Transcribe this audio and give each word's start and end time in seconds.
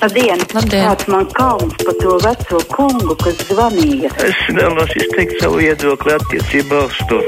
Labdien! 0.00 0.40
Labdien. 0.56 0.80
Kāds 0.80 1.08
man 1.12 1.26
kauns 1.36 1.74
par 1.84 1.96
to 2.00 2.14
veco 2.24 2.58
kungu, 2.72 3.12
kas 3.20 3.36
zvanīja? 3.50 4.08
Es 4.24 4.38
vēlos 4.48 4.94
izteikt 4.96 5.42
savu 5.42 5.58
viedokli 5.60 6.14
attiecībā 6.14 6.78
uz 6.86 7.00
to. 7.10 7.18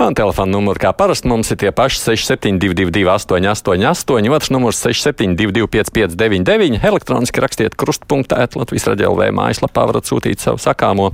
Un 0.00 0.14
telefona 0.14 0.54
numuri 0.54 0.78
kā 0.80 0.92
parasti 0.94 1.28
mums 1.28 1.50
ir 1.50 1.58
tie 1.60 1.72
paši 1.74 1.98
6722, 2.04 3.02
888, 3.02 4.30
otrs 4.36 4.52
numurs 4.54 4.78
672, 4.86 5.66
559, 5.74 6.78
elektroniski 6.92 7.42
rakstiet 7.42 7.74
krustpunktā, 7.74 8.46
Latvijas 8.54 8.86
raidījumā, 8.92 9.26
mājaslapā 9.40 9.88
varat 9.90 10.06
sūtīt 10.06 10.38
savu 10.38 10.62
sakāmo. 10.62 11.10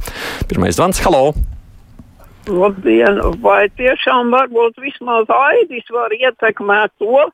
Pirmais 0.53 0.77
zvans, 0.77 1.01
halo! 1.09 1.33
Labdien! 2.47 3.25
Vai 3.41 3.65
tiešām 3.81 4.37
varbūt 4.37 4.77
vismaz 4.85 5.33
Aidis 5.33 5.89
var 5.97 6.13
ietekmēt 6.13 6.93
to, 7.01 7.25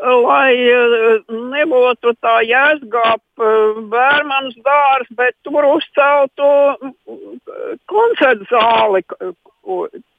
lai 0.00 0.52
eh, 0.52 1.22
nebūtu 1.30 2.12
tā 2.20 2.40
jēdzgāp 2.44 3.22
bērns 3.90 4.56
dārs, 4.64 5.08
bet 5.16 5.34
tur 5.42 5.64
uzceltu 5.64 6.48
mm, 6.76 7.38
koncertu 7.88 8.44
zāli, 8.50 9.02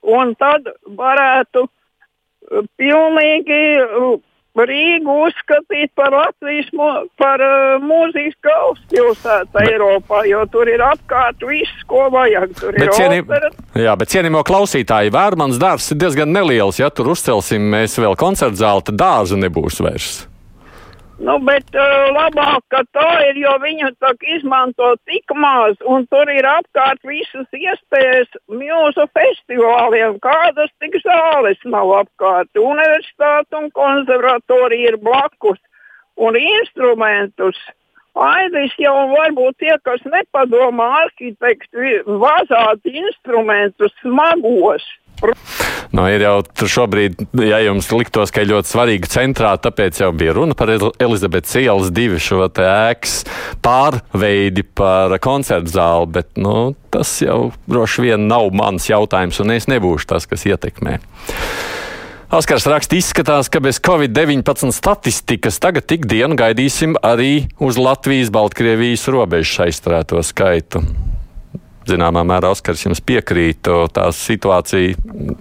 un 0.02 0.34
tad 0.40 0.71
varētu 0.98 1.68
eh, 1.68 2.66
pilnīgi 2.77 3.62
eh, 3.77 4.18
Rīgu 4.66 5.17
uzskatīt 5.27 5.91
par 5.97 6.13
Latvijas 6.16 6.70
par, 7.20 7.43
uh, 7.43 7.77
mūzikas 7.84 8.38
galvaspilsētu 8.48 9.63
Eiropā, 9.65 10.23
jo 10.29 10.45
tur 10.53 10.71
ir 10.71 10.84
apkārt 10.85 11.43
viss, 11.48 11.84
ko 11.89 12.07
vajag. 12.13 12.55
Tur 12.57 12.77
Bet 12.77 12.95
opera, 12.95 13.51
Jā, 13.77 13.93
bet 13.99 14.13
cienījamo 14.13 14.41
klausītāju 14.48 15.13
vērmans 15.13 15.59
dārzs 15.62 15.93
ir 15.93 16.01
diezgan 16.01 16.34
neliels. 16.34 16.81
Ja 16.81 16.89
tur 16.89 17.13
uzcelsim 17.13 17.70
mēs 17.75 17.98
vēl 17.99 18.17
koncertu 18.17 18.63
zāli, 18.63 18.88
tad 18.89 18.99
dārza 19.01 19.38
nebūs 19.39 19.81
vairs. 19.84 20.25
Nu, 21.17 21.39
bet 21.41 21.73
uh, 21.73 22.12
labāk, 22.13 22.62
ka 22.70 22.84
tā 22.94 23.07
ir, 23.26 23.39
jo 23.41 23.55
viņu 23.63 23.89
izmanto 24.35 24.91
tik 25.10 25.34
maz, 25.34 25.73
un 25.82 26.05
tur 26.13 26.29
ir 26.29 26.46
apkārt 26.46 27.01
visas 27.01 27.48
iespējas 27.57 28.29
mūsu 28.46 29.07
festivāliem. 29.18 30.20
Kādas 30.21 30.70
tik 30.77 30.99
zāles 31.01 31.57
nav 31.65 31.90
apkārt? 32.04 32.54
Universitāte 32.54 33.57
un 33.57 33.71
konservatorija 33.73 34.93
ir 34.93 34.99
blakus, 35.01 35.57
un 36.21 36.38
instrumentus. 36.38 37.57
Aidis 38.13 38.77
jau 38.77 38.95
varbūt 39.10 39.57
tie, 39.57 39.73
kas 39.85 40.05
nepadomā 40.05 40.85
arhitekti, 41.01 41.98
vazāt 42.05 42.85
instrumentus 42.93 43.93
smagos. 44.05 44.85
Nu, 45.96 46.04
ir 46.12 46.21
jau 46.26 46.41
šobrīd, 46.68 47.21
ja 47.48 47.62
jums 47.63 47.87
liktos, 47.93 48.34
ka 48.34 48.43
ir 48.43 48.51
ļoti 48.51 48.71
svarīgi 48.71 49.12
centrā, 49.12 49.54
tāpēc 49.62 50.01
jau 50.04 50.12
bija 50.15 50.35
runa 50.37 50.57
par 50.57 50.71
El- 50.73 50.93
Elizabetes 50.99 51.55
ielas 51.62 51.93
divu 51.96 52.20
šo 52.21 52.43
ēkas 52.48 53.21
pārveidi 53.63 54.65
par 54.77 55.15
koncertu 55.23 55.73
zāli, 55.77 56.12
bet 56.20 56.29
nu, 56.38 56.76
tas 56.93 57.15
jau 57.23 57.54
droši 57.71 58.10
vien 58.10 58.27
nav 58.29 58.51
mans 58.55 58.90
jautājums, 58.90 59.40
un 59.43 59.55
es 59.55 59.70
nebūšu 59.71 60.12
tas, 60.12 60.27
kas 60.29 60.45
ietekmē. 60.49 60.99
Oskars 62.27 62.65
raksta, 62.68 62.98
izskatās, 62.99 63.48
ka 63.48 63.62
bez 63.63 63.79
Covid-19 63.79 64.73
statistikas 64.75 65.62
tagad 65.63 65.88
tik 65.88 66.03
dienu 66.12 66.35
gaidīsim 66.35 66.97
arī 67.00 67.47
uz 67.63 67.79
Latvijas-Baltkrievijas 67.79 69.07
robežas 69.16 69.69
aizturēto 69.69 70.19
skaitu. 70.28 70.84
Zināmā 71.88 72.24
mērā 72.28 72.52
Oskars 72.52 72.84
jums 72.85 73.02
piekrīt, 73.03 73.68
tā 73.96 74.07
situācija 74.12 74.96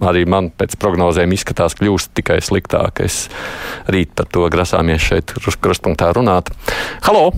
arī 0.07 0.23
man 0.29 0.49
pēc 0.55 0.77
prognozēm 0.79 1.33
izskatās 1.35 1.75
kļūst 1.79 2.13
tikai 2.17 2.39
sliktāka. 2.43 3.03
Es 3.03 3.27
rīt 3.91 4.13
par 4.15 4.29
to 4.31 4.47
grasāmies 4.53 5.03
šeit 5.03 5.33
krust- 5.35 5.61
krustpunktā 5.63 6.13
runāt. 6.15 6.53
Halo! 7.03 7.31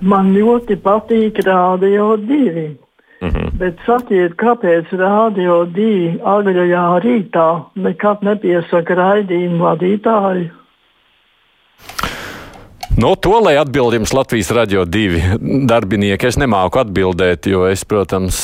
Man 0.00 0.30
ļoti 0.34 0.76
patīk 0.78 1.40
Rādio 1.42 2.14
2. 2.16 2.68
Mm 3.20 3.28
-hmm. 3.28 3.50
Bet 3.58 3.78
sakiet, 3.86 4.36
kāpēc 4.38 4.92
Rādio 4.94 5.66
2 5.66 6.20
agrajā 6.22 7.00
rītā 7.02 7.64
nekad 7.74 8.22
nepiesaka 8.22 8.94
raidījumu 8.94 9.58
vadītāju? 9.58 10.50
No 12.98 13.12
to, 13.14 13.36
lai 13.38 13.54
atbild 13.54 13.94
jums 13.94 14.10
Latvijas 14.12 14.48
radio 14.50 14.82
divi 14.84 15.20
darbinieki, 15.70 16.26
es 16.26 16.38
nemāku 16.40 16.80
atbildēt, 16.80 17.46
jo 17.46 17.62
es, 17.70 17.84
protams, 17.86 18.40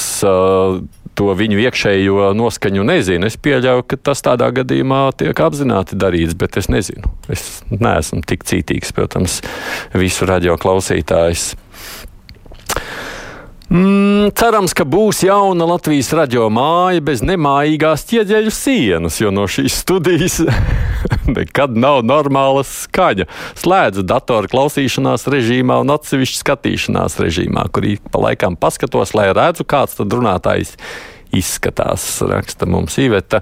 to 1.18 1.34
viņu 1.40 1.58
iekšējo 1.64 2.28
noskaņu 2.38 2.84
nezinu. 2.86 3.26
Es 3.26 3.34
pieļauju, 3.34 3.82
ka 3.90 3.98
tas 4.10 4.22
tādā 4.22 4.52
gadījumā 4.54 5.08
tiek 5.18 5.42
apzināti 5.42 5.98
darīts, 5.98 6.38
bet 6.38 6.60
es 6.62 6.70
nezinu. 6.70 7.10
Es 7.34 7.64
neesmu 7.72 8.22
tik 8.30 8.46
cītīgs, 8.46 8.94
protams, 8.94 9.40
visu 9.90 10.30
radio 10.30 10.54
klausītājs. 10.54 11.56
Mm, 13.74 14.28
cerams, 14.38 14.70
ka 14.70 14.84
būs 14.86 15.24
jauna 15.26 15.66
Latvijas 15.66 16.12
radio 16.14 16.44
māja 16.46 17.00
bez 17.02 17.24
nemājīgās 17.26 18.04
ķieģeļu 18.06 18.52
sienas, 18.54 19.16
jo 19.18 19.32
no 19.34 19.48
šīs 19.50 19.80
studijas 19.82 20.36
nekad 21.36 21.74
nav 21.74 22.04
normāla 22.06 22.62
skaņa. 22.68 23.26
Slēdzu 23.58 24.04
datoru 24.06 24.52
klausīšanās 24.52 25.26
režīmā 25.26 25.80
un 25.82 25.90
atsevišķu 25.96 26.38
skatīšanās 26.44 27.18
režīmā, 27.18 27.66
kur 27.74 27.88
ik 27.96 28.06
pa 28.14 28.22
laikam 28.28 28.54
paskatos, 28.54 29.10
lai 29.18 29.32
redzu, 29.34 29.66
kāds 29.66 29.98
tad 29.98 30.14
runātājs 30.14 30.76
izskatās, 31.36 32.06
raksta 32.30 32.66
mums 32.70 32.96
Iveta. 33.02 33.40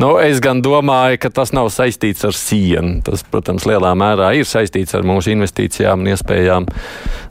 Nu, 0.00 0.14
es 0.22 0.40
gan 0.44 0.62
domāju, 0.64 1.20
ka 1.22 1.30
tas 1.40 1.52
nav 1.56 1.70
saistīts 1.74 2.24
ar 2.28 2.36
sienu. 2.36 2.98
Tas, 3.06 3.24
protams, 3.26 3.66
lielā 3.68 3.92
mērā 3.98 4.32
ir 4.38 4.48
saistīts 4.48 4.96
ar 4.98 5.06
mūsu 5.08 5.32
investīcijām 5.34 6.04
un 6.04 6.12
iespējām 6.14 6.68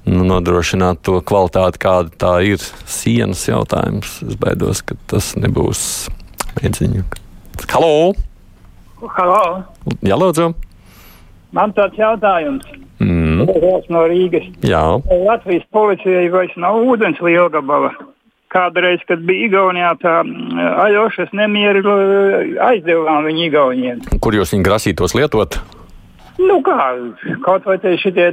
nu, 0.08 0.24
nodrošināt 0.32 1.02
to 1.08 1.20
kvalitāti, 1.26 1.82
kāda 1.84 2.14
tā 2.22 2.34
ir. 2.54 2.62
Sienas 2.88 3.44
jautājums. 3.50 4.20
Es 4.28 4.38
baidos, 4.40 4.84
ka 4.86 4.96
tas 5.12 5.34
nebūs 5.40 5.82
mēģiņu. 6.62 7.04
Halo! 7.74 8.14
Halo, 9.18 9.42
Jā, 10.02 10.18
lūdzu! 10.18 10.52
man 11.54 11.72
tāds 11.74 11.98
jautājums. 11.98 12.66
Mm, 13.00 13.46
no 13.94 14.02
Rīgas. 14.10 14.48
jā. 14.66 14.82
Latvijas 15.28 15.66
policijai 15.74 16.28
vairs 16.34 16.56
nav 16.58 16.82
ūdens 16.82 17.22
lielgabala. 17.22 17.92
Kādreiz, 18.48 19.02
kad 19.10 19.20
bija 19.28 19.50
Igaunijā, 19.50 19.90
tā 20.00 20.22
Aļošas 20.86 21.34
nemieri 21.36 21.82
uh, 21.84 22.54
aizdevām 22.70 23.28
viņu 23.28 23.44
Igauniem. 23.50 24.06
Kur 24.24 24.38
jūs 24.38 24.54
viņu 24.56 24.64
grasītos 24.64 25.18
lietot? 25.18 25.60
Nu 26.40 26.62
kā, 26.64 26.94
kaut 27.44 27.66
vai 27.68 27.76
te 27.82 27.96
šitie 28.00 28.30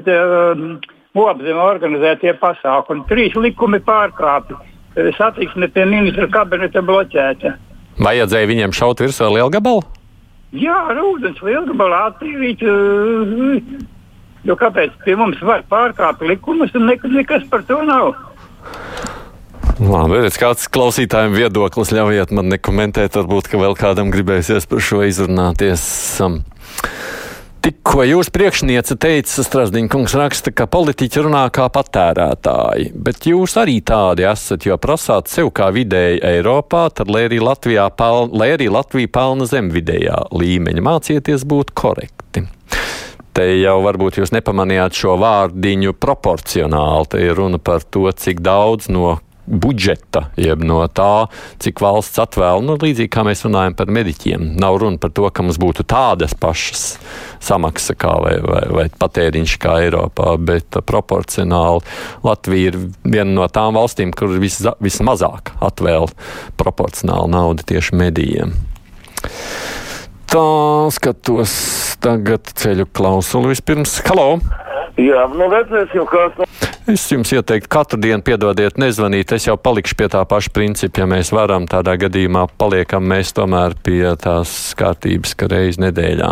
apzem 1.22 1.58
organizētie 1.58 2.34
pasākumi. 2.38 3.06
Trīs 3.10 3.34
likumi 3.38 3.80
pārkāpti. 3.82 4.56
Satiksme 5.18 5.66
pie 5.74 5.86
ministra 5.90 6.28
kabineta 6.30 6.82
bloķēta. 6.84 7.56
Vajadzēja 8.04 8.50
viņiem 8.50 8.74
šaut 8.74 9.02
virsū 9.02 9.32
lielu 9.34 9.50
gabalu? 9.54 9.82
Jā, 10.54 10.76
ar 10.92 11.00
ūdens 11.02 11.40
lielgabalā 11.42 12.04
attīrīt. 12.12 12.62
Uh, 12.62 13.58
jo 14.46 14.54
kāpēc 14.60 14.94
pie 15.02 15.16
mums 15.18 15.40
var 15.42 15.64
pārkāpt 15.70 16.22
likumus 16.28 16.74
un 16.78 16.86
nek 16.90 17.02
nekas 17.10 17.46
par 17.50 17.66
to 17.66 17.80
nav? 17.88 18.12
Labi, 19.82 20.20
redz, 20.22 20.36
kāds 20.38 20.68
klausītājiem 20.70 21.32
viedoklis 21.34 21.90
ļaujiet 21.94 22.30
man 22.36 22.46
nekomentēt. 22.52 23.16
Varbūt, 23.18 23.48
ka 23.50 23.58
vēl 23.58 23.74
kādam 23.78 24.12
gribēsies 24.14 24.68
par 24.70 24.82
šo 24.84 25.02
izrunāties. 25.06 25.82
Um, 26.22 26.44
Tikko 27.64 28.04
jūs 28.04 28.28
priekšniece 28.28 28.94
teica, 29.00 29.40
Strasdiņa 29.40 29.88
kungs 29.88 30.12
raksta, 30.20 30.52
ka 30.52 30.66
politiķi 30.68 31.22
runā 31.24 31.46
kā 31.54 31.64
patērētāji, 31.72 32.90
bet 33.06 33.24
jūs 33.24 33.54
arī 33.56 33.78
tādi 33.80 34.26
esat, 34.28 34.66
jo 34.68 34.76
prasāt 34.76 35.32
sev 35.32 35.48
kā 35.56 35.70
vidēji 35.72 36.20
Eiropā, 36.28 36.84
tad, 36.92 37.08
lai 37.08 37.24
arī, 37.30 37.40
Latvijā 37.40 37.88
pel, 37.96 38.28
lai 38.36 38.50
arī 38.58 38.68
Latvija 38.68 39.08
pelna 39.16 39.48
zem 39.48 39.72
vidējā 39.72 40.26
līmeņa, 40.36 40.84
mācieties 40.84 41.48
būt 41.48 41.72
korekti. 41.72 42.44
Te 43.34 43.48
jau 43.56 43.78
varbūt 43.82 44.20
jūs 44.20 44.36
nepamanījāt 44.36 45.00
šo 45.00 45.16
vārdiņu 45.24 45.96
proporcionāli. 45.96 47.08
Te 47.10 47.24
ir 47.24 47.32
runa 47.40 47.58
par 47.58 47.82
to, 47.82 48.04
cik 48.12 48.44
daudz 48.44 48.92
no 48.92 49.16
budžeta, 49.46 50.28
jeb 50.40 50.62
no 50.64 50.80
tā, 50.88 51.26
cik 51.62 51.82
valsts 51.84 52.20
atvēl, 52.22 52.62
nu, 52.64 52.76
līdzīgi 52.80 53.10
kā 53.12 53.24
mēs 53.26 53.44
runājam 53.46 53.76
par 53.76 53.92
mediķiem. 53.92 54.54
Nav 54.60 54.78
runa 54.82 55.00
par 55.00 55.12
to, 55.14 55.26
ka 55.28 55.44
mums 55.44 55.60
būtu 55.60 55.86
tādas 55.88 56.34
pašas 56.38 56.84
samaksa 57.44 57.96
kā 57.98 58.14
vai, 58.24 58.36
vai, 58.44 58.62
vai 58.72 58.86
patēriņš 58.88 59.56
kā 59.62 59.78
Eiropā, 59.84 60.34
bet 60.40 60.80
proporcionāli 60.88 61.84
Latvija 62.24 62.72
ir 62.72 62.80
viena 63.04 63.30
no 63.34 63.48
tām 63.52 63.76
valstīm, 63.78 64.14
kur 64.16 64.32
vis, 64.40 64.60
vismazāk 64.82 65.54
atvēl 65.64 66.08
proporcionāli 66.60 67.34
naudu 67.36 67.66
tieši 67.68 68.00
medijiem. 68.00 68.56
Tā 70.34 70.44
skatos 70.90 71.54
tagad 72.02 72.48
ceļu 72.58 72.88
klausuli 72.90 73.52
vispirms. 73.52 74.00
Halo! 74.08 74.63
Jā, 74.94 75.24
nu 75.26 75.48
redzēsim, 75.50 76.04
kas. 76.06 76.60
Es 76.86 77.06
jums 77.10 77.32
ieteiktu 77.34 77.70
katru 77.72 77.98
dienu 77.98 78.22
piedodiet, 78.22 78.76
nezvanīt. 78.78 79.32
Es 79.34 79.48
jau 79.48 79.56
palikšu 79.58 79.96
pie 79.98 80.06
tā 80.12 80.20
paša 80.28 80.52
principa. 80.54 81.02
Ja 81.02 81.08
mēs 81.10 81.32
varam, 81.34 81.66
tādā 81.70 81.96
gadījumā 81.98 82.44
paliekam 82.60 83.06
mēs 83.10 83.32
tomēr 83.34 83.74
pie 83.82 84.04
tās 84.22 84.52
kārtības, 84.78 85.34
ka 85.40 85.48
reiz 85.50 85.80
nedēļā. 85.82 86.30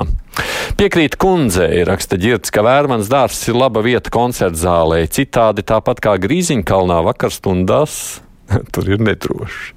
Piekrīt 0.79 1.19
kundzei, 1.21 1.83
raksta 1.89 2.21
ģirds, 2.23 2.55
ka 2.55 2.63
Vērmans 2.63 3.11
dārzs 3.11 3.49
ir 3.51 3.59
laba 3.59 3.83
vieta 3.83 4.15
koncertzālē. 4.15 5.03
Citādi 5.11 5.67
tāpat 5.67 6.05
kā 6.05 6.15
Grīziņkalnā 6.23 7.03
vakarstundās, 7.11 7.97
tur 8.73 8.95
ir 8.95 9.03
nedroši. 9.03 9.73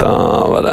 Tā 0.00 0.14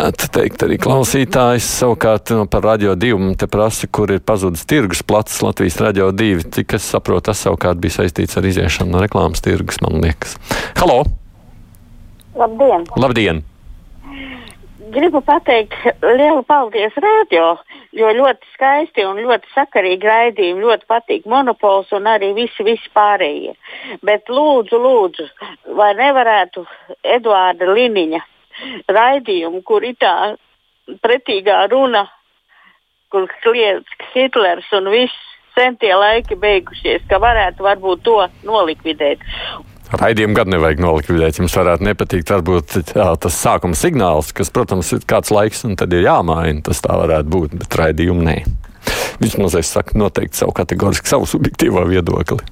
varētu 0.07 0.27
teikt 0.31 0.63
arī 0.63 0.77
klausītājs. 0.80 1.65
Savukārt 1.81 2.31
no, 2.31 2.45
par 2.48 2.63
radio 2.63 2.95
divu 2.95 3.33
te 3.36 3.48
prasa, 3.48 3.88
kur 3.92 4.12
ir 4.12 4.21
pazudis 4.24 4.63
tirgus 4.65 5.04
plats 5.04 5.42
Latvijas 5.44 5.81
radio 5.81 6.12
divi. 6.12 6.44
Cik 6.44 6.77
es 6.77 6.88
saprotu, 6.88 7.27
tas 7.27 7.42
savukārt 7.44 7.80
bija 7.81 8.00
saistīts 8.00 8.38
ar 8.38 8.45
iziešanu 8.48 8.94
no 8.94 9.01
reklāmas 9.04 9.44
tirgus, 9.44 9.81
man 9.83 10.00
liekas. 10.00 10.38
Halo! 10.80 11.04
Labdien! 12.38 12.86
Labdien! 12.95 13.44
Gribu 14.94 15.19
pateikt 15.19 15.75
lielu 16.00 16.45
paldies 16.48 16.95
radio, 17.04 17.57
jo 17.92 18.13
ļoti 18.15 18.48
skaisti 18.54 19.04
un 19.04 19.19
ļoti 19.19 19.51
sakarīgi 19.51 20.07
raidījumi, 20.07 20.63
ļoti 20.63 20.88
patīk 20.88 21.27
monopols 21.27 21.92
un 21.92 22.07
arī 22.07 22.31
visi, 22.38 22.63
visi 22.63 22.88
pārējie. 22.95 23.57
Bet 24.07 24.31
lūdzu, 24.31 24.80
lūdzu, 24.80 25.27
vai 25.75 25.92
nevarētu 26.00 26.63
Eduārda 27.04 27.68
Liniņa 27.75 28.24
raidījumu, 28.92 29.62
kur 29.68 29.86
ir 29.86 29.98
tā 30.00 30.36
pretīgā 31.04 31.63
runa, 31.71 32.06
kur 33.12 33.27
kliedz 33.44 33.88
Hitlers 34.13 34.68
un 34.75 34.92
viss 34.92 35.15
centie 35.57 35.94
laiki 35.95 36.38
beigušies, 36.39 37.07
ka 37.09 37.19
varētu 37.21 37.65
varbūt 37.65 38.04
to 38.06 38.19
nolikvidēt. 38.48 39.24
Raidījumu 39.88 40.36
gan 40.36 40.51
nevajag 40.51 40.81
nolikvidēt. 40.83 41.39
Jums 41.39 41.56
varētu 41.56 41.86
nepatikt, 41.88 42.31
varbūt 42.36 42.75
jā, 42.92 43.07
tas 43.24 43.39
sākuma 43.39 43.77
signāls, 43.77 44.33
kas, 44.36 44.51
protams, 44.54 44.92
ir 44.94 45.06
kāds 45.07 45.31
laiks, 45.31 45.63
un 45.68 45.77
tad 45.80 45.95
ir 45.95 46.04
jāmaina. 46.06 46.59
Tas 46.68 46.83
tā 46.83 46.98
varētu 47.00 47.31
būt, 47.31 47.56
bet 47.62 47.80
raidījumu 47.80 48.27
nē. 48.27 48.38
Vismaz 49.24 49.56
es 49.57 49.71
saku 49.74 49.98
noteikti 50.00 50.44
savu 50.44 50.54
kategoriski, 50.56 51.09
savu 51.09 51.27
subjektīvo 51.30 51.86
viedokli. 51.88 52.44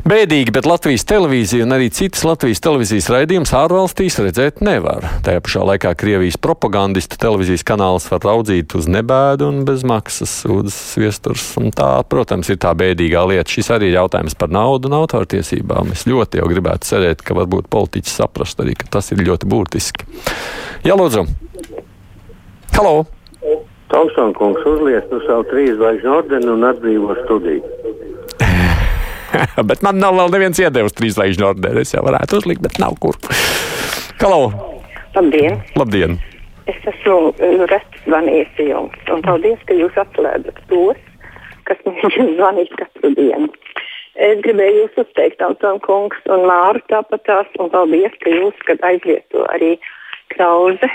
Bēdīgi, 0.00 0.48
bet 0.56 0.64
Latvijas 0.64 1.02
televīzija 1.04 1.66
un 1.66 1.74
arī 1.76 1.90
citas 1.92 2.22
Latvijas 2.24 2.62
televīzijas 2.64 3.08
raidījumus 3.12 3.50
ārvalstīs 3.52 4.14
redzēt 4.24 4.62
nevar. 4.64 5.04
Tajā 5.26 5.42
pašā 5.44 5.64
laikā 5.68 5.92
Krievijas 6.00 6.38
propagandistu 6.40 7.18
televīzijas 7.20 7.66
kanāls 7.68 8.06
var 8.08 8.22
raudzīt 8.24 8.72
uz 8.78 8.88
nebēdu 8.88 9.50
un 9.50 9.58
bez 9.68 9.84
maksas 9.84 10.32
sūdzes 10.46 10.96
viesturs. 11.02 11.44
Un 11.60 11.68
tā, 11.76 11.90
protams, 12.08 12.48
ir 12.48 12.56
tā 12.64 12.72
bēdīgā 12.80 13.26
lieta. 13.28 13.52
Šis 13.52 13.68
arī 13.76 13.90
ir 13.90 13.98
jautājums 13.98 14.38
par 14.40 14.48
naudu 14.48 14.88
un 14.88 14.96
autortiesībām. 15.02 15.92
Es 15.92 16.06
ļoti 16.08 16.40
jau 16.40 16.48
gribētu 16.48 16.94
cerēt, 16.94 17.20
ka 17.20 17.36
varbūt 17.36 17.68
politiķi 17.68 18.14
saprast 18.14 18.64
arī, 18.64 18.78
ka 18.80 18.88
tas 18.96 19.12
ir 19.12 19.20
ļoti 19.26 19.50
būtiski. 19.52 20.08
Jā, 20.88 20.96
lūdzu! 20.96 21.26
Halo! 22.78 23.02
Taustānkungs 23.92 24.64
uzliek 24.64 25.12
uz 25.12 25.28
savu 25.28 25.44
trīs 25.50 25.76
zvaigžņu 25.76 26.16
ordeni 26.22 26.48
un 26.54 26.64
atbrīvo 26.70 27.18
studiju. 27.26 28.08
bet 29.70 29.82
man 29.86 30.00
nav 30.02 30.16
vēl 30.18 30.32
neviens 30.34 30.60
iedevis 30.62 30.96
trīs 30.96 31.16
zvaigžņu 31.16 31.46
ordeni. 31.52 31.84
Es 31.84 31.94
jau 31.94 32.02
varētu 32.06 32.40
uzlikt, 32.40 32.62
bet 32.64 32.78
nav 32.82 32.96
kur. 33.02 33.18
Halo! 34.20 34.50
Labdien! 35.14 35.60
Labdien. 35.78 36.18
Es 36.70 36.78
esmu 36.86 37.32
Rētas 37.40 38.04
zvanījusi 38.04 38.68
jums, 38.68 38.98
un 39.10 39.24
paldies, 39.24 39.58
ka 39.66 39.74
jūs 39.74 39.96
atslēdzat 39.98 40.60
tos, 40.70 41.00
kas 41.66 41.80
man 41.86 41.98
zvanīs 42.38 42.70
katru 42.78 43.12
dienu. 43.16 43.50
Es 44.20 44.42
gribēju 44.44 44.82
jūs 44.82 44.98
uzteikt, 45.04 45.42
Antoni 45.42 45.80
Kungs 45.86 46.26
un 46.30 46.44
Māru 46.50 46.82
tāpat 46.92 47.24
tās, 47.26 47.50
un 47.62 47.70
paldies, 47.72 48.14
ka 48.22 48.32
jūs, 48.34 48.58
kad 48.68 48.82
aizvieto 48.86 49.46
arī 49.54 49.76
Krauze, 50.34 50.90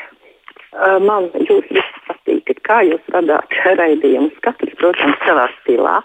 man 1.04 1.32
jūs 1.40 1.66
visi 1.72 2.04
patīkat, 2.08 2.62
kā 2.68 2.82
jūs 2.86 3.12
vadāt 3.16 3.56
raidījumus, 3.82 4.36
katrs, 4.46 4.76
protams, 4.80 5.20
savā 5.26 5.48
stilā 5.62 6.00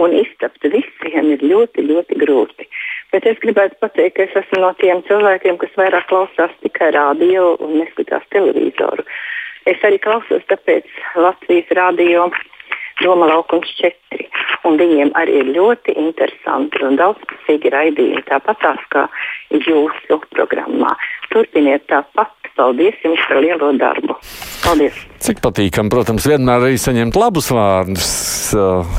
un 0.00 0.14
iztapt 0.16 0.64
visiem 0.72 1.32
ir 1.34 1.44
ļoti, 1.44 1.84
ļoti 1.88 2.18
grūti. 2.22 2.68
Bet 3.12 3.26
es 3.28 3.40
gribētu 3.42 3.76
pateikt, 3.82 4.16
ka 4.16 4.24
es 4.24 4.36
esmu 4.40 4.62
no 4.62 4.72
tiem 4.80 5.02
cilvēkiem, 5.08 5.58
kas 5.60 5.74
vairāk 5.76 6.08
klausās 6.08 6.54
tikai 6.64 6.92
radio 6.96 7.52
un 7.60 7.76
neskatās 7.80 8.24
televizoru. 8.32 9.04
Es 9.68 9.82
arī 9.86 10.00
klausos 10.02 10.42
tāpēc 10.50 10.88
Latvijas 11.14 11.68
radio 11.78 12.30
Doma 13.02 13.28
laukums 13.30 13.72
4. 13.80 14.28
Un 14.68 14.76
viņiem 14.78 15.10
arī 15.18 15.40
ir 15.40 15.50
ļoti 15.56 15.96
interesanti 15.98 16.84
un 16.86 16.98
daudzpusīgi 17.00 17.72
raidījumi, 17.74 18.22
tāpat 18.28 18.60
tās 18.62 18.84
kā 18.94 19.08
jūsu 19.50 20.20
programmā. 20.36 20.94
Turpiniet 21.34 21.88
tāpat. 21.90 22.30
Paldies 22.52 22.98
jums 23.00 23.20
par 23.30 23.38
lielo 23.40 23.70
darbu. 23.80 24.12
Paldies! 24.60 24.98
Cik 25.24 25.38
patīkami, 25.40 25.88
protams, 25.88 26.26
vienmēr 26.28 26.66
arī 26.66 26.76
saņemt 26.76 27.16
labus 27.16 27.48
vārdus. 27.56 28.10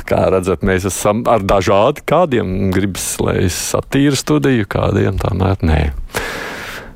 Kā 0.10 0.24
redzat, 0.34 0.66
mēs 0.66 0.88
esam 0.90 1.22
ar 1.30 1.46
dažādi. 1.46 2.02
Kādiem 2.10 2.72
gribas, 2.74 3.06
lai 3.22 3.44
es 3.46 3.60
satīru 3.76 4.18
studiju, 4.18 4.66
kādiem 4.74 5.22
tomēr 5.22 5.62
nē. 5.70 5.82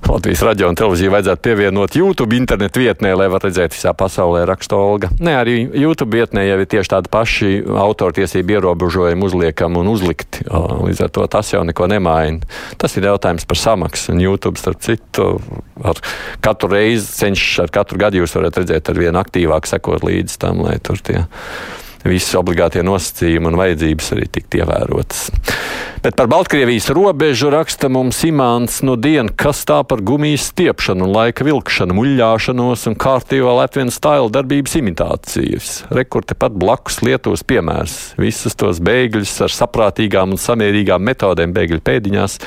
Latvijas 0.06 0.42
radio 0.46 0.70
un 0.70 0.78
televīziju 0.78 1.12
vajadzētu 1.12 1.44
pievienot 1.44 1.96
YouTube 1.98 2.36
internetu 2.38 2.82
vietnē, 2.84 3.12
lai 3.18 3.28
var 3.32 3.44
redzēt 3.44 3.74
visā 3.76 3.92
pasaulē, 3.98 4.44
raksta 4.48 4.78
Olga. 4.78 5.10
Nē, 5.20 5.34
arī 5.42 5.56
YouTube 5.66 6.16
vietnē 6.16 6.46
jau 6.48 6.60
ir 6.62 6.70
tieši 6.70 6.92
tādi 6.94 7.12
paši 7.12 7.50
autortiesību 7.84 8.56
ierobežojumi 8.58 9.28
uzliekami 9.28 9.82
un 9.82 9.92
uzlikti. 9.92 10.46
Līdz 10.48 11.04
ar 11.08 11.14
to 11.18 11.26
tas 11.32 11.52
jau 11.54 11.64
neko 11.68 11.90
nemaina. 11.92 12.46
Tas 12.80 12.96
ir 12.98 13.10
jautājums 13.10 13.48
par 13.50 13.60
samaksu. 13.60 14.14
Un 14.14 14.24
YouTube, 14.24 14.62
starp 14.62 14.80
citu, 14.86 15.28
ar 15.84 16.00
katru 16.46 16.72
reizi 16.76 17.10
cenšas, 17.18 17.66
ar 17.66 17.74
katru 17.80 18.00
gadu 18.02 18.22
jūs 18.22 18.38
varat 18.38 18.62
redzēt 18.62 18.94
ar 18.94 19.02
vien 19.02 19.20
aktīvāk 19.20 19.68
sekot 19.68 20.08
līdz 20.08 20.40
tam, 20.42 20.64
lai 20.68 20.78
tur 20.84 21.02
tie 21.04 21.26
visi 22.10 22.38
obligātie 22.40 22.84
nosacījumi 22.86 23.52
un 23.52 23.60
vajadzības 23.60 24.14
arī 24.16 24.28
tikt 24.38 24.60
ievērotas. 24.62 25.28
Bet 26.04 26.16
par 26.16 26.30
Baltkrievijas 26.30 26.90
robežu 26.94 27.50
raksta 27.50 27.90
mums 27.90 28.22
Imants 28.24 28.80
no 28.86 28.94
diena, 28.96 29.32
kas 29.34 29.64
tā 29.68 29.80
par 29.84 30.04
gumijas 30.06 30.46
stiepšanu 30.52 31.10
laika 31.10 31.44
vilkšanu, 31.48 31.98
muļļāšanos 31.98 32.86
un 32.92 32.96
kārtīgo 33.02 33.56
Latvijas 33.58 33.98
stila 33.98 34.30
darbības 34.32 34.78
imitācijas. 34.80 35.74
Rekurte 35.98 36.38
pat 36.38 36.56
blakus 36.56 37.02
Lietuvas 37.02 37.44
piemērs. 37.48 37.98
Visus 38.22 38.56
tos 38.56 38.80
bēgļus 38.80 39.36
ar 39.48 39.58
saprātīgām 39.58 40.38
un 40.38 40.42
samierīgām 40.42 41.04
metodēm 41.10 41.58
bēgļu 41.58 41.82
pēdiņās 41.90 42.40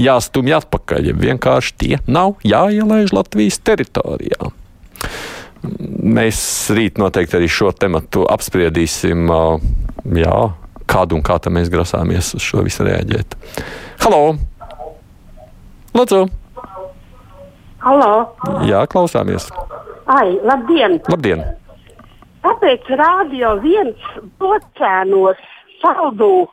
jāstumj 0.00 0.58
atpakaļ, 0.62 1.12
vienkārši 1.28 1.78
tie 1.84 1.94
nav 2.08 2.38
jāielaiž 2.42 3.12
Latvijas 3.14 3.60
teritorijā. 3.62 4.54
Mēs 6.04 6.38
rīt 6.76 6.98
noteikti 7.00 7.38
arī 7.38 7.48
šo 7.48 7.72
tematu 7.72 8.26
apspriedīsim. 8.30 9.30
Jā, 10.20 10.38
kādu 10.90 11.18
un 11.18 11.24
kā 11.24 11.38
mēs 11.50 11.72
grasāmies 11.72 12.34
uz 12.36 12.44
šo 12.44 12.64
visu 12.66 12.84
reaģēt. 12.86 13.36
Halo! 14.04 14.36
Lūdzu! 15.94 16.24
Halo! 17.84 18.12
Jā, 18.68 18.84
klausāmies! 18.90 19.48
Ai, 20.10 20.36
labdien! 20.44 20.98
Labdien! 21.08 21.44
Tāpēc 22.44 22.88
rādio 23.00 23.54
viens 23.62 24.08
blocēnos 24.40 25.40
saldū 25.80 26.44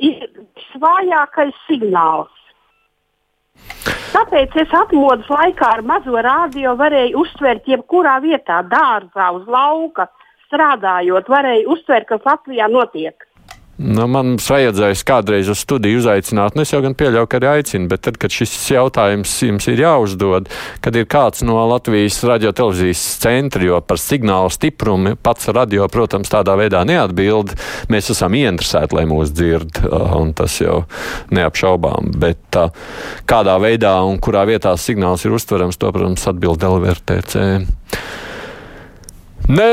ir 0.00 0.22
svājākais 0.70 1.56
signāls. 1.66 2.32
Tāpēc 4.16 4.54
es 4.62 4.70
atmodas 4.72 5.26
laikā 5.28 5.66
ar 5.76 5.82
mazo 5.84 6.16
rādio 6.24 6.70
varēju 6.80 7.18
uztvert 7.20 7.66
jebkurā 7.68 8.14
vietā, 8.24 8.62
dārzā, 8.70 9.26
uz 9.36 9.44
lauka, 9.44 10.06
strādājot, 10.46 11.28
varēju 11.28 11.74
uztvert, 11.74 12.06
kas 12.08 12.24
Latvijā 12.24 12.70
notiek. 12.72 13.26
Nu, 13.76 14.06
man 14.08 14.38
vajadzēs 14.40 15.02
kādreiz 15.04 15.50
uz 15.52 15.60
studiju 15.60 16.00
uzaicināt, 16.00 16.54
nu 16.56 16.64
es 16.64 16.70
jau 16.72 16.80
gan 16.80 16.94
pieļauju, 16.96 17.28
ka 17.28 17.36
arī 17.36 17.48
aicinu, 17.58 17.90
bet 17.90 18.06
tad, 18.06 18.16
kad 18.20 18.32
šis 18.32 18.54
jautājums 18.72 19.34
jums 19.44 19.68
ir 19.68 19.82
jāuzdod, 19.82 20.48
kad 20.80 20.96
ir 20.96 21.04
kāds 21.12 21.44
no 21.44 21.58
Latvijas 21.68 22.22
radiotelevīzijas 22.24 23.04
centra, 23.20 23.66
jo 23.68 23.82
par 23.84 24.00
signālu 24.00 24.48
stiprumu 24.54 25.12
pats 25.20 25.52
radio, 25.52 25.90
protams, 25.92 26.32
tādā 26.32 26.56
veidā 26.56 26.86
neatbild, 26.88 27.52
mēs 27.92 28.08
esam 28.16 28.38
ieinteresēti, 28.38 28.96
lai 28.96 29.04
mūs 29.10 29.34
dzird, 29.36 29.82
un 29.92 30.32
tas 30.36 30.56
jau 30.62 30.86
neapšaubām, 31.36 32.14
bet 32.16 32.62
kādā 33.28 33.58
veidā 33.60 33.98
un 34.08 34.16
kurā 34.24 34.48
vietā 34.48 34.72
signāls 34.80 35.28
ir 35.28 35.36
uztverams, 35.36 35.76
to, 35.76 35.92
protams, 35.92 36.24
atbild 36.32 36.64
LVRTC. 36.64 37.44
Nē, 39.46 39.66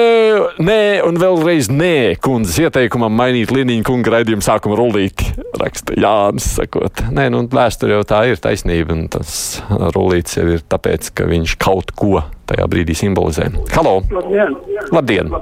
nē, 0.62 1.02
un 1.02 1.16
vēlreiz 1.18 1.66
nē, 1.74 2.20
kundzes 2.22 2.60
ieteikumam 2.62 3.16
mainīt 3.18 3.50
Līniņa 3.50 3.86
kunga 3.88 4.12
raidījumu 4.14 4.46
sākuma 4.46 4.78
rullīti. 4.78 5.32
Raksta 5.58 5.96
Jānis, 5.98 6.46
sakot. 6.60 7.02
Nē, 7.10 7.26
nu, 7.34 7.40
vēsture 7.50 7.96
jau 7.96 8.04
tā 8.06 8.20
ir 8.30 8.38
taisnība, 8.44 8.94
un 8.94 9.08
tas 9.10 9.64
rullītis 9.96 10.38
jau 10.38 10.46
ir 10.54 10.62
tāpēc, 10.70 11.10
ka 11.18 11.26
viņš 11.26 11.56
kaut 11.58 11.90
ko 11.98 12.22
tajā 12.52 12.70
brīdī 12.70 12.94
simbolizē. 13.00 13.50
Halo! 13.74 13.96
Labdien! 14.14 14.54
Labdien. 14.94 15.34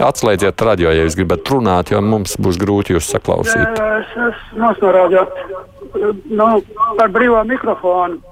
Atslēdziet 0.00 0.64
radio, 0.64 0.96
ja 0.96 1.04
jūs 1.04 1.20
gribat 1.20 1.44
runāt, 1.52 1.92
jo 1.92 2.00
mums 2.00 2.38
būs 2.40 2.56
grūti 2.60 2.96
jūs 2.96 3.12
saklausīt. 3.12 3.84
Es, 4.00 4.16
es 4.30 4.42
nosnorādīju 4.56 6.16
nu, 6.32 6.50
par 6.96 7.12
brīvā 7.12 7.44
mikrofonu. 7.52 8.22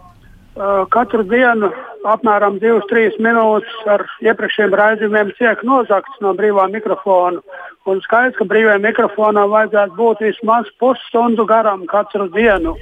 Katru 0.92 1.24
dienu 1.28 1.68
apmēram 2.08 2.58
2-3 2.62 3.18
minūtes 3.22 3.86
ar 3.90 4.04
iepriekšējiem 4.24 4.74
raidījumiem 4.78 5.32
tiek 5.38 5.62
nozagts 5.66 6.20
no 6.24 6.34
brīvā 6.38 6.66
mikrofona. 6.72 7.42
Un 7.86 8.02
skaidrs, 8.04 8.36
ka 8.38 8.46
brīvajam 8.50 8.84
mikrofonam 8.86 9.50
vajadzētu 9.52 9.98
būt 9.98 10.22
vismaz 10.26 10.70
pusstundu 10.82 11.46
garam 11.46 11.86
katru 11.90 12.28
dienu. 12.34 12.76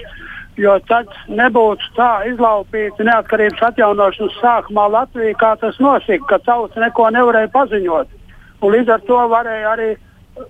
Jo 0.60 0.76
tad 0.88 1.08
nebūtu 1.28 1.92
tā 1.96 2.10
izlaupīta 2.28 3.06
neatkarības 3.06 3.62
atjaunošanas 3.70 4.38
sākumā 4.42 4.88
Latvijā, 4.92 5.36
kā 5.40 5.54
tas 5.60 5.78
nosika, 5.80 6.34
ka 6.34 6.40
tauta 6.44 6.82
neko 6.82 7.08
nevarēja 7.14 7.52
paziņot. 7.54 8.16
Un 8.60 8.74
līdz 8.74 8.96
ar 8.96 9.04
to 9.08 9.20
varēja 9.32 9.74
arī 9.74 9.90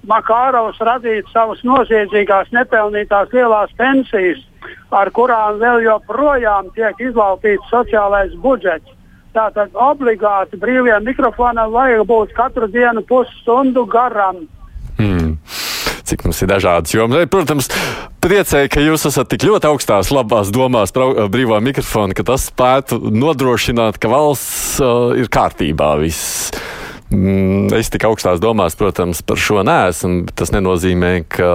Makārovs 0.06 0.78
radīt 0.86 1.28
savas 1.32 1.62
noziedzīgās, 1.66 2.50
nepelnītās 2.54 3.32
lielās 3.34 3.72
pensijas, 3.78 4.42
ar 4.90 5.10
kurām 5.14 5.60
vēl 5.60 5.84
joprojām 5.86 6.70
tiek 6.76 6.98
izlaupīts 7.10 7.70
sociālais 7.72 8.34
budžets. 8.42 8.96
Tātad 9.30 9.74
obligāti 9.78 10.58
brīvajam 10.58 11.04
mikrofonam 11.06 11.70
vajag 11.70 12.02
būt 12.08 12.32
katru 12.34 12.66
dienu 12.70 13.04
pusstundu 13.06 13.84
garam. 13.86 14.42
Hmm. 14.98 15.36
Cik 16.10 16.24
mums 16.26 16.40
ir 16.42 16.50
dažādas 16.50 16.90
jomas. 16.90 17.28
Protams, 17.30 17.70
priecēju, 18.24 18.72
ka 18.74 18.82
jūs 18.82 19.06
esat 19.06 19.30
tik 19.30 19.46
ļoti 19.46 19.70
augstās, 19.70 20.10
labās 20.10 20.50
domās 20.50 20.90
brīvā 20.90 21.60
mikrofona, 21.62 22.16
ka 22.18 22.26
tas 22.32 22.48
spētu 22.50 22.98
nodrošināt, 23.14 24.00
ka 24.02 24.10
valsts 24.10 24.80
uh, 24.82 25.14
ir 25.14 25.30
kārtībā 25.30 25.94
viss. 26.02 26.50
Mm, 27.10 27.72
es 27.74 27.88
tik 27.90 28.04
augstās 28.06 28.38
domās, 28.38 28.76
protams, 28.78 29.18
par 29.26 29.38
šo 29.40 29.64
neesmu. 29.66 30.30
Tas 30.38 30.52
nenozīmē, 30.54 31.10
ka 31.30 31.48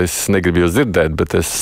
es 0.00 0.24
negribu 0.34 0.64
jūs 0.64 0.74
dzirdēt, 0.74 1.14
bet 1.14 1.36
es 1.38 1.52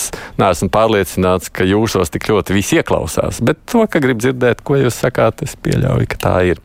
neesmu 0.41 0.71
pārliecināts, 0.73 1.53
ka 1.53 1.67
jūsos 1.69 2.13
tik 2.13 2.31
ļoti 2.31 2.57
visi 2.57 2.81
ieklausās. 2.81 3.43
Bet 3.45 3.61
to, 3.69 3.85
ka 3.85 4.01
grib 4.01 4.23
dzirdēt, 4.23 4.65
ko 4.65 4.81
jūs 4.81 5.03
sakāt, 5.05 5.45
es 5.45 5.59
pieļauju, 5.61 6.09
ka 6.09 6.21
tā 6.25 6.35
ir. 6.55 6.63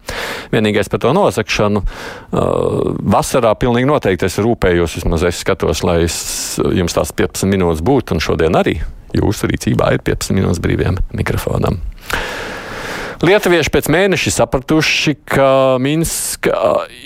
Vienīgais 0.54 0.88
par 0.94 1.04
to 1.04 1.12
nosakšanu. 1.18 1.84
Vasarā 3.18 3.52
pilnīgi 3.60 3.92
noteikti 3.92 4.30
es 4.30 4.40
rūpējos, 4.40 5.00
vismaz 5.02 5.28
es 5.28 5.44
skatos, 5.44 5.84
lai 5.84 6.00
es, 6.08 6.20
jums 6.64 6.96
tās 6.96 7.12
15 7.12 7.52
minūtes 7.52 7.84
būtu, 7.84 8.16
un 8.16 8.24
šodien 8.24 8.56
arī 8.56 8.80
jūsu 9.16 9.52
rīcībā 9.52 9.92
ir 9.96 10.04
15 10.08 10.40
minūtes 10.40 10.64
brīviem 10.64 11.02
mikrofonam. 11.12 11.82
Lietuvieši 13.18 13.72
pēc 13.74 13.88
mēneša 13.90 14.32
sapratuši, 14.36 15.16
ka 15.26 15.50
Minska 15.82 16.54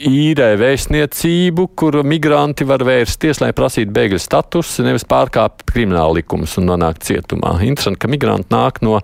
īrē 0.10 0.50
vēstniecību, 0.60 1.70
kur 1.80 2.02
migranti 2.04 2.66
var 2.68 2.84
vērsties, 2.84 3.40
lai 3.40 3.54
prasītu 3.56 3.94
bēgļu 3.96 4.20
statusu, 4.20 4.84
nevis 4.84 5.08
pārkāpt 5.08 5.64
krimināla 5.70 6.18
likumus 6.18 6.58
un 6.60 6.68
nonākt 6.68 7.06
cietumā. 7.08 7.54
Interesanti, 7.64 8.02
ka 8.04 8.12
migranti 8.12 8.52
nāk 8.52 8.82
no 8.84 8.98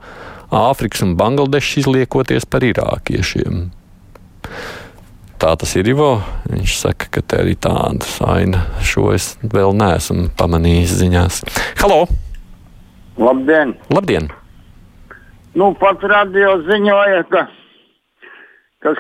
Āfrikas 0.52 1.06
un 1.06 1.14
Bangladešas 1.20 1.86
izliekoties 1.86 2.48
par 2.52 2.66
irākiešiem. 2.68 3.70
Tā 5.40 5.54
tas 5.62 5.76
ir 5.80 5.88
Ivo. 5.88 6.10
Viņš 6.52 6.74
saka, 6.82 7.08
ka 7.14 7.24
te 7.24 7.40
arī 7.40 7.56
tāda 7.56 8.04
aina. 8.34 8.66
Šo 8.84 9.14
es 9.16 9.30
vēl 9.48 9.72
neesmu 9.80 10.28
pamanījis 10.36 10.98
ziņās. 11.06 11.40
Halo! 11.80 12.04
Labdien! 13.16 13.78
Labdien! 13.96 14.28
Nu, 15.58 15.72
pats 15.74 16.04
radio 16.06 16.52
ziņoja, 16.68 17.24
ka, 17.32 17.48
ka 18.86 18.92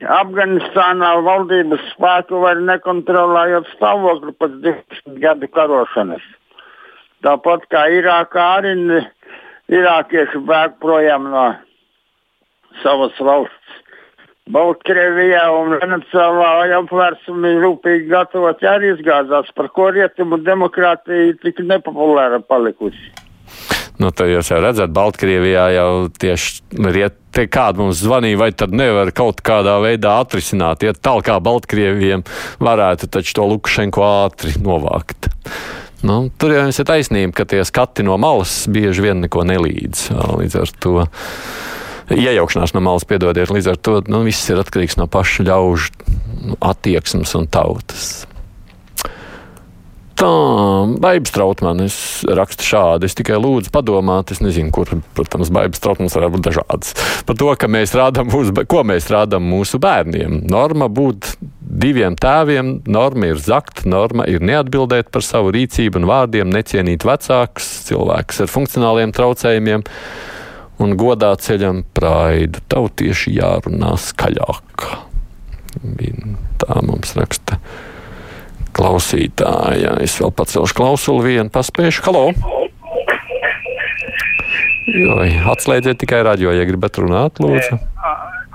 Afganistānā 0.00 1.10
valdības 1.26 1.82
spēku 1.90 2.40
var 2.40 2.62
nekontrolējot 2.64 3.68
stāvokli 3.74 4.32
pēc 4.40 4.54
20 4.64 5.18
gadu 5.20 5.50
karošanas. 5.52 6.24
Tāpat 7.26 7.68
kā 7.68 7.84
Irākā 7.92 8.46
arī 8.56 8.72
irākieši 9.68 10.40
bēg 10.48 10.80
projām 10.80 11.28
no 11.34 11.46
savas 12.80 13.20
valsts. 13.20 13.78
Baltkrievijā 14.50 15.44
un 15.60 15.76
Venecijā 15.76 16.78
apvērsumi 16.80 17.58
rūpīgi 17.60 18.08
gatavoti 18.08 18.66
arī 18.66 18.94
izgāzās, 18.96 19.52
par 19.52 19.68
ko 19.76 19.92
rietumu 19.92 20.40
demokrātija 20.40 21.36
tik 21.44 21.60
nepopulāra 21.68 22.40
palikusi. 22.40 23.12
Nu, 24.00 24.08
tad 24.16 24.30
jūs 24.32 24.48
jau 24.48 24.60
redzat, 24.64 24.92
Baltkrievijā 24.96 25.66
jau 25.74 25.90
tieši 26.08 26.80
riet, 26.88 27.18
te 27.36 27.44
kāda 27.52 27.82
mums 27.82 28.00
zvanīja, 28.00 28.38
vai 28.40 28.48
tad 28.56 28.72
nevar 28.74 29.12
kaut 29.14 29.42
kādā 29.44 29.76
veidā 29.84 30.16
atrisināt, 30.22 30.86
ja 30.86 30.94
tālāk 30.96 31.28
kā 31.28 31.36
Baltkrievijiem 31.44 32.24
varētu 32.64 33.10
taču 33.12 33.36
to 33.36 33.46
Lukašenko 33.52 34.06
ātri 34.24 34.54
novākt. 34.64 35.28
Nu, 36.00 36.30
tur 36.40 36.54
jau 36.54 36.64
ir 36.72 36.88
taisnība, 36.88 37.34
ka 37.36 37.44
tie 37.44 37.60
skati 37.68 38.06
no 38.06 38.16
malas 38.20 38.64
bieži 38.72 39.04
vien 39.04 39.20
neko 39.20 39.44
nelīdz. 39.44 40.06
Līdz 40.40 40.56
ar 40.62 40.72
to 40.80 40.94
iejaukšanās 42.16 42.72
no 42.72 42.80
malas, 42.84 43.04
piedodiet, 43.04 43.52
līdz 43.52 43.68
ar 43.74 43.78
to 43.84 43.98
nu, 44.08 44.24
viss 44.24 44.48
ir 44.48 44.62
atkarīgs 44.62 44.96
no 44.96 45.10
paša 45.12 45.44
ļaužu 45.50 46.56
attieksmes 46.72 47.36
un 47.36 47.50
tautas. 47.52 48.08
Tā, 50.20 50.84
Baibs 51.00 51.32
Trautmanis 51.32 51.94
raksta 52.28 52.64
šādi. 52.66 53.08
Es 53.08 53.16
tikai 53.16 53.38
lūdzu 53.40 53.70
padomāt, 53.72 54.34
es 54.34 54.42
nezinu, 54.44 54.68
kur, 54.74 54.90
protams, 55.16 55.48
Baibs 55.54 55.80
Trautmanis 55.80 56.16
var 56.18 56.26
būt 56.34 56.44
dažādas. 56.44 56.92
Par 57.24 57.38
to, 57.40 57.48
ka 57.56 57.70
mēs 57.72 57.94
rādām 57.96 58.28
mūsu, 58.28 58.52
ko 58.68 58.82
mēs 58.84 59.08
rādām 59.08 59.46
mūsu 59.48 59.80
bērniem. 59.80 60.42
Norma 60.52 60.90
būt 60.92 61.30
diviem 61.60 62.18
tēviem, 62.20 62.82
norma 62.84 63.30
ir 63.30 63.40
zakt, 63.40 63.86
norma 63.88 64.26
ir 64.28 64.44
neatbildēt 64.44 65.08
par 65.14 65.24
savu 65.24 65.54
rīcību 65.56 66.02
un 66.02 66.08
vārdiem, 66.10 66.52
necienīt 66.52 67.06
vecākus, 67.08 67.70
cilvēkus 67.88 68.42
ar 68.44 68.52
funkcionāliem 68.52 69.14
traucējumiem 69.16 69.86
un 70.84 70.98
godā 71.00 71.32
ceļam 71.40 71.86
praidu. 71.96 72.60
Tautieši 72.68 73.38
jārunā 73.38 73.94
skaļāk. 74.04 74.90
Tā 76.60 76.84
mums 76.84 77.16
raksta 77.16 77.56
klausītāja. 78.76 79.96
Es 80.04 80.16
vēl 80.20 80.32
pacelšu 80.36 80.76
klausuli 80.78 81.34
vienu, 81.34 81.50
paspēšu. 81.52 82.04
Halo! 82.08 82.24
Joj, 84.90 85.36
atslēdziet 85.52 86.00
tikai 86.02 86.22
radio, 86.26 86.50
ja 86.54 86.64
gribat 86.66 86.98
runāt, 86.98 87.38
lūdzu. 87.42 87.78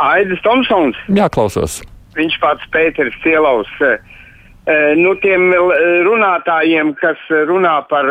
Aidis 0.03 0.41
Tomsons. 0.43 0.97
Jā, 1.15 1.29
klausos. 1.31 1.79
Viņš 2.17 2.35
pats 2.41 2.67
Pēters 2.73 3.15
Cielaus. 3.23 3.71
Nu, 4.97 5.13
tiem 5.21 5.51
runātājiem, 6.07 6.95
kas 6.99 7.21
runā 7.47 7.77
par 7.87 8.09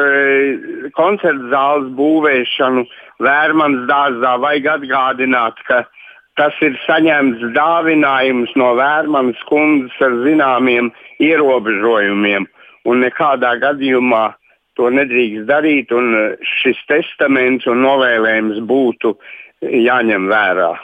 koncertu 0.97 1.51
zāles 1.51 1.91
būvēšanu 1.99 2.87
Vērmans 3.25 3.89
dārzā, 3.91 4.37
vajag 4.43 4.71
atgādināt, 4.79 5.59
ka 5.69 5.83
tas 6.39 6.55
ir 6.67 6.79
saņemts 6.87 7.43
dāvinājums 7.55 8.55
no 8.59 8.73
Vērmanas 8.79 9.43
kundzes 9.51 9.99
ar 10.03 10.17
zināmiem 10.25 10.93
ierobežojumiem. 11.23 12.49
Un 12.85 13.05
nekādā 13.05 13.55
gadījumā 13.63 14.25
to 14.79 14.91
nedrīkst 14.91 15.47
darīt, 15.49 15.93
un 15.95 16.37
šis 16.61 16.81
testaments 16.91 17.69
un 17.71 17.85
novēlējums 17.85 18.65
būtu 18.69 19.15
jāņem 19.63 20.29
vērā. 20.33 20.75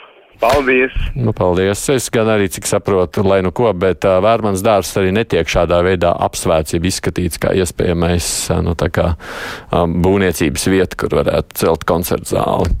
Paldies! 0.41 0.93
Nu, 1.13 1.35
paldies! 1.37 1.83
Es 1.93 2.07
gan 2.09 2.31
arī, 2.33 2.47
cik 2.49 2.65
saprotu, 2.65 3.21
lai 3.27 3.43
nu 3.45 3.51
ko, 3.53 3.67
bet 3.77 4.07
uh, 4.09 4.17
Vērmans 4.25 4.63
dārzs 4.65 4.97
arī 4.97 5.11
netiek 5.13 5.45
šādā 5.45 5.83
veidā 5.85 6.15
apsvērts, 6.25 6.73
jeb 6.73 6.87
izskatīts 6.89 7.37
kā 7.41 7.53
iespējamais 7.61 8.29
uh, 8.49 8.63
nu, 8.65 8.73
kā, 8.73 9.11
um, 9.69 9.99
būvniecības 10.01 10.65
vieta, 10.73 10.97
kur 10.97 11.13
varētu 11.19 11.61
celt 11.61 11.85
koncertu 11.85 12.33
zāli. 12.33 12.73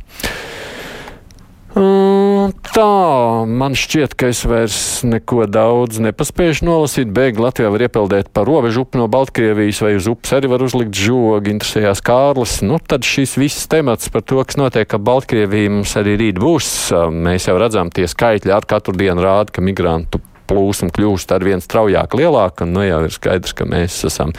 Tā, 2.71 3.43
man 3.45 3.75
šķiet, 3.77 4.15
ka 4.15 4.29
es 4.31 4.41
vairs 4.47 4.79
neko 5.07 5.45
daudz 5.51 5.99
nepaspēju 6.03 6.65
nolasīt. 6.67 7.11
Bēgļi 7.13 7.43
Latvijā 7.45 7.71
var 7.73 7.85
iepeldēt 7.87 8.31
pa 8.33 8.45
robežu 8.47 8.85
upi 8.85 9.01
no 9.01 9.09
Baltkrievijas 9.11 9.83
vai 9.83 9.93
uz 9.99 10.07
upes 10.11 10.33
arī 10.37 10.49
var 10.51 10.63
uzlikt 10.65 10.95
žogu, 10.97 11.51
interesējās 11.51 12.03
Kārlis. 12.07 12.57
Nu, 12.65 12.79
tad 12.79 13.07
šis 13.07 13.37
viss 13.41 13.69
temats 13.71 14.09
par 14.13 14.25
to, 14.25 14.39
kas 14.41 14.59
notiek 14.61 14.97
ap 14.97 15.05
Baltkrieviju, 15.11 15.77
mums 15.77 15.95
arī 15.99 16.17
rīt 16.23 16.41
būs. 16.41 16.71
Mēs 17.11 17.51
jau 17.51 17.59
redzam, 17.61 17.93
tie 17.93 18.07
skaitļi 18.09 18.55
ar 18.55 18.67
katru 18.69 18.95
dienu 18.97 19.25
rāda, 19.27 19.51
ka 19.51 19.65
migrantu 19.65 20.23
plūsma 20.51 20.91
kļūst 20.95 21.31
ar 21.35 21.45
vien 21.47 21.63
straujāk 21.63 22.15
lielāka, 22.19 22.67
nu 22.67 22.83
jau 22.83 23.01
ir 23.07 23.15
skaidrs, 23.15 23.55
ka 23.55 23.67
mēs 23.69 24.01
esam 24.07 24.33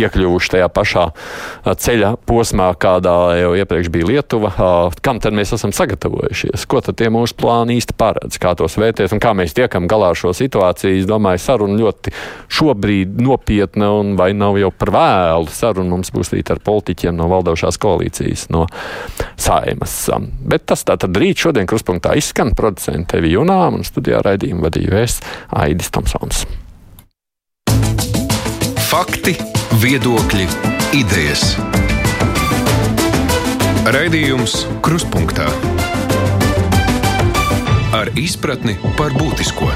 iekļuvuši 0.00 0.54
tajā 0.56 0.68
pašā 0.72 1.06
ceļa 1.84 2.14
posmā, 2.28 2.70
kādā 2.80 3.16
jau 3.42 3.52
iepriekš 3.58 3.90
bija 3.92 4.08
Lietuva. 4.08 4.52
Kam 5.04 5.20
tad 5.22 5.36
mēs 5.36 5.52
esam 5.56 5.74
sagatavojušies? 5.76 6.64
Ko 6.70 6.80
tad 6.84 6.98
tie 7.00 7.10
mūsu 7.12 7.36
plāni 7.38 7.76
īsti 7.80 7.96
paredz? 7.98 8.38
Kā 8.42 8.54
tos 8.58 8.78
vērtēs 8.80 9.12
un 9.14 9.20
kā 9.22 9.34
mēs 9.36 9.56
tiekam 9.56 9.88
galā 9.90 10.12
ar 10.12 10.18
šo 10.18 10.32
situāciju? 10.36 11.02
Es 11.02 11.08
domāju, 11.08 11.42
saruna 11.42 11.78
ļoti 11.80 12.14
šobrīd 12.52 13.20
nopietna 13.22 13.92
un 13.98 14.14
vai 14.18 14.32
nav 14.36 14.58
jau 14.60 14.72
par 14.74 14.94
vēlu. 14.96 15.52
Saruna 15.52 15.92
mums 15.92 16.12
būs 16.14 16.32
rīt 16.34 16.52
ar 16.54 16.62
politiķiem 16.64 17.16
no 17.18 17.28
valdošās 17.32 17.80
koalīcijas, 17.82 18.48
no 18.54 18.64
saimas. 19.40 19.96
Bet 20.48 20.66
tas 20.70 20.86
tā 20.88 20.96
tad 21.00 21.16
rīt 21.18 21.44
šodien 21.44 21.68
kruspunktā 21.68 22.16
izskan 22.18 22.54
producenta 22.56 23.18
Evi 23.20 23.34
Junām 23.36 23.80
un 23.80 23.86
studijā 23.86 24.22
raidījumu 24.24 24.66
vadīju 24.66 24.96
es 25.02 25.20
Aidis 25.48 25.90
Tomsons. 25.90 26.46
Fakti, 28.92 29.36
viedokļi, 29.82 30.48
idejas. 31.00 31.56
Raidījums 33.92 34.62
Kruspunkta 34.84 35.48
ar 37.92 38.08
izpratni 38.16 38.76
par 38.96 39.12
būtisko. 39.16 39.68